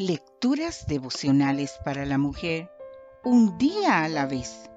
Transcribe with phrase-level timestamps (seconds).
[0.00, 2.70] Lecturas devocionales para la mujer,
[3.24, 4.70] un día a la vez.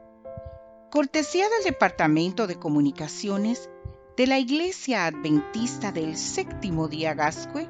[0.89, 3.69] Cortesía del Departamento de Comunicaciones
[4.17, 7.69] de la Iglesia Adventista del Séptimo Día Gascue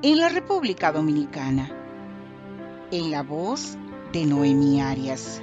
[0.00, 1.70] en la República Dominicana.
[2.90, 3.76] En la voz
[4.14, 5.42] de Noemi Arias.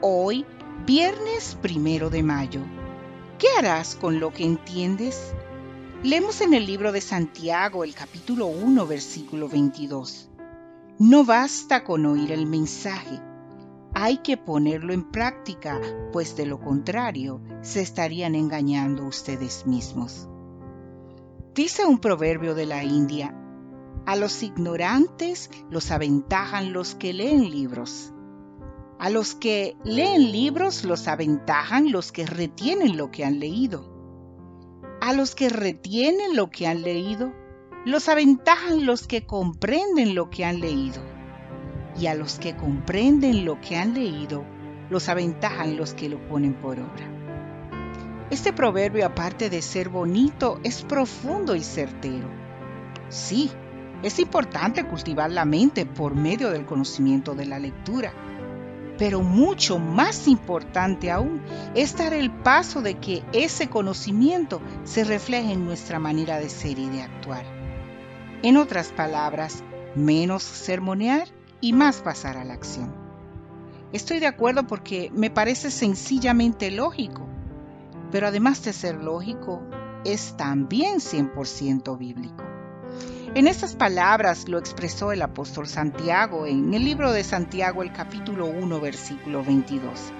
[0.00, 0.46] Hoy,
[0.86, 2.60] viernes primero de mayo.
[3.40, 5.34] ¿Qué harás con lo que entiendes?
[6.04, 10.28] Leemos en el libro de Santiago el capítulo 1 versículo 22.
[10.98, 13.20] No basta con oír el mensaje,
[13.98, 20.28] hay que ponerlo en práctica, pues de lo contrario se estarían engañando ustedes mismos.
[21.54, 23.34] Dice un proverbio de la India,
[24.06, 28.14] a los ignorantes los aventajan los que leen libros.
[28.98, 33.92] A los que leen libros los aventajan los que retienen lo que han leído.
[35.02, 37.34] A los que retienen lo que han leído
[37.86, 41.00] los aventajan los que comprenden lo que han leído.
[41.96, 44.44] Y a los que comprenden lo que han leído,
[44.90, 47.06] los aventajan los que lo ponen por obra.
[48.28, 52.28] Este proverbio, aparte de ser bonito, es profundo y certero.
[53.08, 53.52] Sí,
[54.02, 58.12] es importante cultivar la mente por medio del conocimiento de la lectura,
[58.98, 61.40] pero mucho más importante aún
[61.76, 66.80] es dar el paso de que ese conocimiento se refleje en nuestra manera de ser
[66.80, 67.55] y de actuar.
[68.42, 69.62] En otras palabras,
[69.94, 71.28] menos sermonear
[71.60, 72.94] y más pasar a la acción.
[73.92, 77.26] Estoy de acuerdo porque me parece sencillamente lógico,
[78.10, 79.62] pero además de ser lógico,
[80.04, 82.44] es también 100% bíblico.
[83.34, 88.46] En estas palabras lo expresó el apóstol Santiago en el libro de Santiago el capítulo
[88.46, 90.12] 1 versículo 22.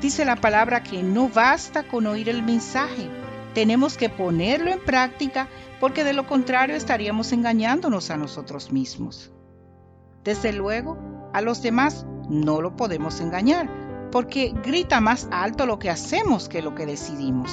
[0.00, 3.10] Dice la palabra que no basta con oír el mensaje,
[3.54, 5.48] tenemos que ponerlo en práctica
[5.80, 9.32] porque de lo contrario estaríamos engañándonos a nosotros mismos.
[10.24, 10.98] Desde luego,
[11.32, 13.68] a los demás no lo podemos engañar
[14.10, 17.50] porque grita más alto lo que hacemos que lo que decidimos.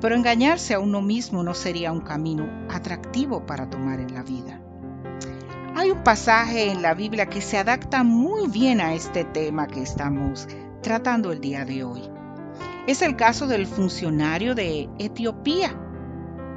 [0.00, 4.60] Pero engañarse a uno mismo no sería un camino atractivo para tomar en la vida.
[5.74, 9.82] Hay un pasaje en la Biblia que se adapta muy bien a este tema que
[9.82, 10.48] estamos
[10.82, 12.21] tratando el día de hoy.
[12.84, 15.72] Es el caso del funcionario de Etiopía.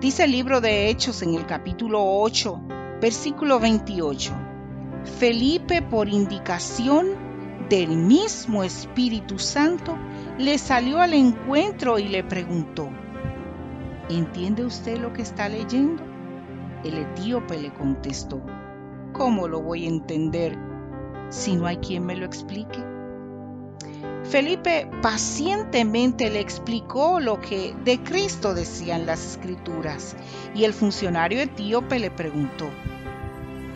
[0.02, 2.62] Dice el libro de Hechos en el capítulo 8,
[3.00, 4.34] versículo 28.
[5.20, 7.10] Felipe, por indicación
[7.70, 9.96] del mismo Espíritu Santo,
[10.40, 12.90] le salió al encuentro y le preguntó,
[14.10, 16.02] ¿entiende usted lo que está leyendo?
[16.84, 18.42] El etíope le contestó,
[19.14, 20.58] ¿cómo lo voy a entender
[21.30, 22.95] si no hay quien me lo explique?
[24.30, 30.16] Felipe pacientemente le explicó lo que de Cristo decían las escrituras
[30.56, 32.68] y el funcionario etíope le preguntó,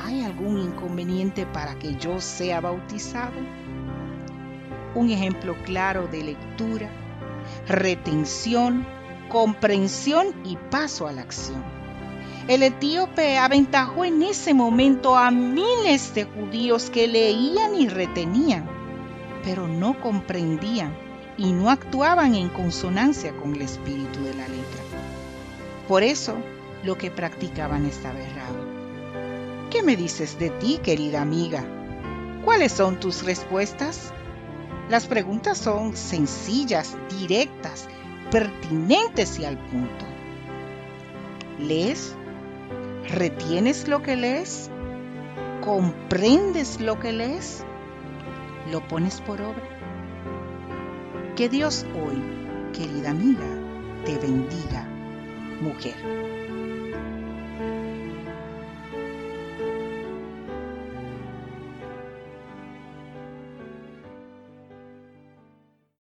[0.02, 3.40] ¿hay algún inconveniente para que yo sea bautizado?
[4.96, 6.90] Un ejemplo claro de lectura,
[7.68, 8.88] retención,
[9.30, 11.64] comprensión y paso a la acción.
[12.48, 18.79] El etíope aventajó en ese momento a miles de judíos que leían y retenían
[19.44, 20.96] pero no comprendían
[21.38, 24.82] y no actuaban en consonancia con el espíritu de la letra.
[25.88, 26.36] Por eso,
[26.84, 28.68] lo que practicaban estaba errado.
[29.72, 31.64] ¿Qué me dices de ti, querida amiga?
[32.44, 34.14] ¿Cuáles son tus respuestas?
[34.90, 37.88] Las preguntas son sencillas, directas,
[38.32, 40.06] pertinentes y al punto.
[41.60, 42.16] ¿Lees?
[43.10, 44.70] ¿Retienes lo que lees?
[45.64, 47.66] ¿Comprendes lo que lees?
[48.70, 49.64] Lo pones por obra.
[51.36, 52.22] Que Dios hoy,
[52.74, 53.48] querida amiga,
[54.06, 54.88] te bendiga,
[55.62, 55.96] mujer.